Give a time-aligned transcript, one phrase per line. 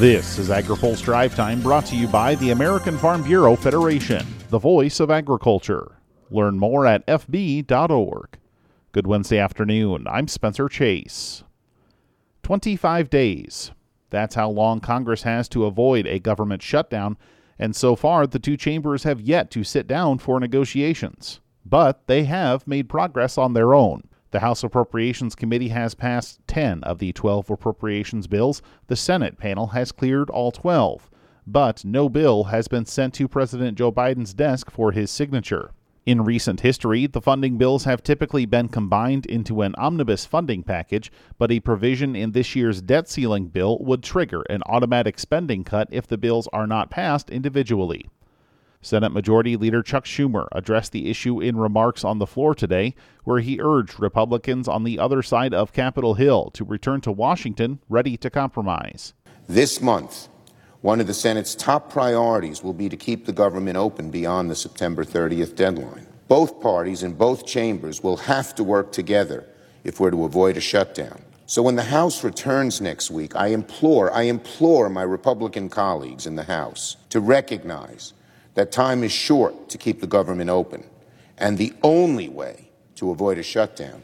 [0.00, 4.58] This is AgriPulse Drive Time brought to you by the American Farm Bureau Federation, the
[4.58, 5.98] voice of agriculture.
[6.30, 8.38] Learn more at fb.org.
[8.92, 10.06] Good Wednesday afternoon.
[10.08, 11.44] I'm Spencer Chase.
[12.44, 13.72] 25 days.
[14.08, 17.18] That's how long Congress has to avoid a government shutdown,
[17.58, 21.40] and so far the two chambers have yet to sit down for negotiations.
[21.66, 24.04] But they have made progress on their own.
[24.32, 28.62] The House Appropriations Committee has passed 10 of the 12 appropriations bills.
[28.86, 31.10] The Senate panel has cleared all 12.
[31.48, 35.72] But no bill has been sent to President Joe Biden's desk for his signature.
[36.06, 41.10] In recent history, the funding bills have typically been combined into an omnibus funding package,
[41.36, 45.88] but a provision in this year's debt ceiling bill would trigger an automatic spending cut
[45.90, 48.08] if the bills are not passed individually.
[48.82, 52.94] Senate Majority Leader Chuck Schumer addressed the issue in remarks on the floor today,
[53.24, 57.80] where he urged Republicans on the other side of Capitol Hill to return to Washington
[57.90, 59.12] ready to compromise.
[59.46, 60.28] This month,
[60.80, 64.56] one of the Senate's top priorities will be to keep the government open beyond the
[64.56, 66.06] September 30th deadline.
[66.26, 69.46] Both parties in both chambers will have to work together
[69.84, 71.20] if we're to avoid a shutdown.
[71.44, 76.36] So when the House returns next week, I implore, I implore my Republican colleagues in
[76.36, 78.14] the House to recognize
[78.60, 80.84] that time is short to keep the government open.
[81.38, 84.02] And the only way to avoid a shutdown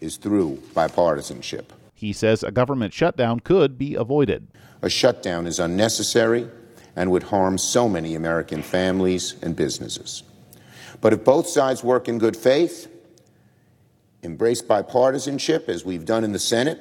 [0.00, 1.66] is through bipartisanship.
[1.94, 4.48] He says a government shutdown could be avoided.
[4.82, 6.48] A shutdown is unnecessary
[6.96, 10.24] and would harm so many American families and businesses.
[11.00, 12.88] But if both sides work in good faith,
[14.24, 16.80] embrace bipartisanship as we've done in the Senate,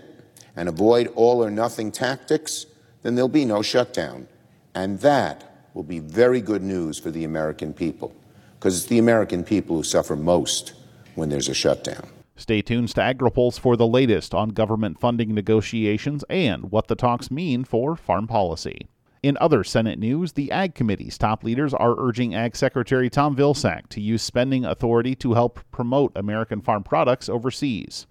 [0.55, 2.65] and avoid all or nothing tactics,
[3.03, 4.27] then there'll be no shutdown.
[4.73, 8.13] And that will be very good news for the American people,
[8.59, 10.73] because it's the American people who suffer most
[11.15, 12.07] when there's a shutdown.
[12.35, 17.29] Stay tuned to AgriPulse for the latest on government funding negotiations and what the talks
[17.29, 18.87] mean for farm policy.
[19.21, 23.87] In other Senate news, the Ag Committee's top leaders are urging Ag Secretary Tom Vilsack
[23.89, 28.07] to use spending authority to help promote American farm products overseas.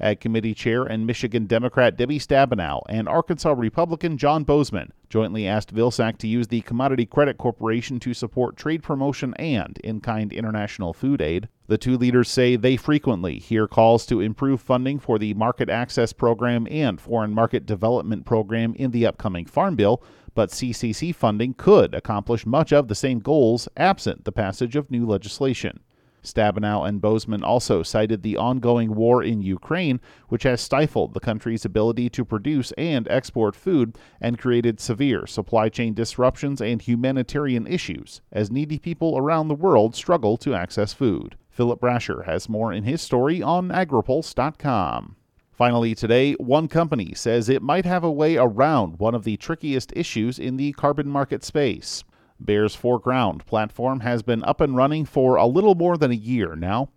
[0.00, 5.74] Ag Committee Chair and Michigan Democrat Debbie Stabenow and Arkansas Republican John Boozman jointly asked
[5.74, 10.94] Vilsack to use the Commodity Credit Corporation to support trade promotion and in kind international
[10.94, 11.50] food aid.
[11.66, 16.14] The two leaders say they frequently hear calls to improve funding for the Market Access
[16.14, 20.02] Program and Foreign Market Development Program in the upcoming Farm Bill,
[20.34, 25.04] but CCC funding could accomplish much of the same goals absent the passage of new
[25.04, 25.80] legislation.
[26.22, 31.64] Stabenow and Boozman also cited the ongoing war in Ukraine, which has stifled the country's
[31.64, 38.20] ability to produce and export food and created severe supply chain disruptions and humanitarian issues
[38.30, 41.36] as needy people around the world struggle to access food.
[41.50, 45.16] Philip Brasher has more in his story on agripulse.com.
[45.52, 49.92] Finally, today, one company says it might have a way around one of the trickiest
[49.94, 52.04] issues in the carbon market space.
[52.44, 56.56] Bayer's ForGround platform has been up and running for a little more than a year
[56.56, 56.88] now.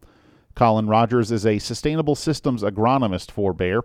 [0.55, 3.81] Colin Rogers is a sustainable systems agronomist for Bayer.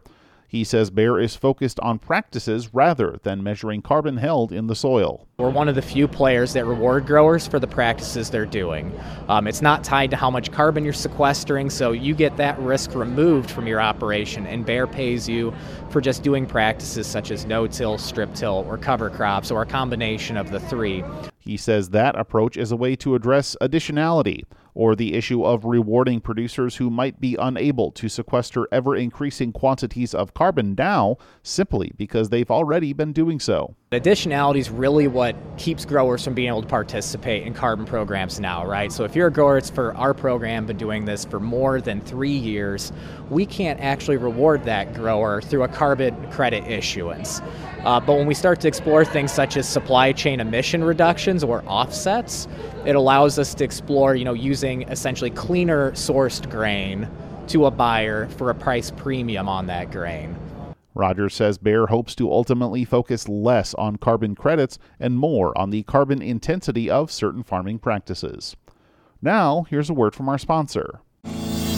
[0.51, 5.29] He says Bayer is focused on practices rather than measuring carbon held in the soil.
[5.39, 8.93] We're one of the few players that reward growers for the practices they're doing.
[9.29, 12.97] Um, it's not tied to how much carbon you're sequestering, so you get that risk
[12.97, 15.55] removed from your operation, and Bayer pays you
[15.89, 20.51] for just doing practices such as no-till, strip-till, or cover crops, or a combination of
[20.51, 21.05] the three.
[21.41, 24.45] He says that approach is a way to address additionality,
[24.75, 30.15] or the issue of rewarding producers who might be unable to sequester ever increasing quantities
[30.15, 33.75] of carbon now simply because they've already been doing so.
[33.93, 38.65] Additionality is really what keeps growers from being able to participate in carbon programs now,
[38.65, 38.93] right?
[38.93, 42.01] So if you're a grower, it's for our program, been doing this for more than
[42.01, 42.93] three years,
[43.31, 47.41] we can't actually reward that grower through a carbon credit issuance.
[47.85, 51.65] Uh, but when we start to explore things such as supply chain emission reductions or
[51.67, 52.47] offsets,
[52.85, 57.09] it allows us to explore, you know, using essentially cleaner sourced grain
[57.49, 60.37] to a buyer for a price premium on that grain.
[60.95, 65.83] Rogers says Bayer hopes to ultimately focus less on carbon credits and more on the
[65.85, 68.55] carbon intensity of certain farming practices.
[69.23, 71.01] Now, here's a word from our sponsor.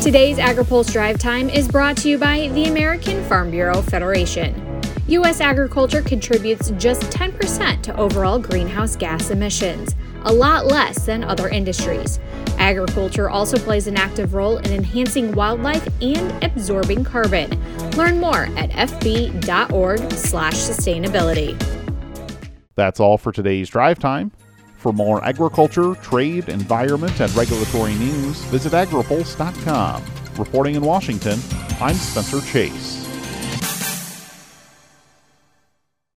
[0.03, 4.72] Today's AgriPulse Drive Time is brought to you by the American Farm Bureau Federation.
[5.13, 5.41] U.S.
[5.43, 12.19] agriculture contributes just 10% to overall greenhouse gas emissions, a lot less than other industries.
[12.57, 17.51] Agriculture also plays an active role in enhancing wildlife and absorbing carbon.
[17.91, 21.63] Learn more at fb.org/sustainability.
[22.75, 24.33] That's all for today's drive time.
[24.79, 30.03] For more agriculture, trade, environment, and regulatory news, visit agripulse.com.
[30.39, 31.39] Reporting in Washington,
[31.83, 33.02] I'm Spencer Chase.